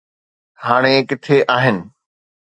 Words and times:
هاڻي 0.63 0.95
ڪٿي 1.09 1.37
آهن 1.55 1.77